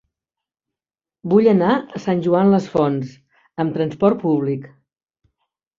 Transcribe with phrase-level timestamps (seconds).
[1.33, 3.15] Vull anar a Sant Joan les Fonts
[3.65, 4.71] amb trasport públic.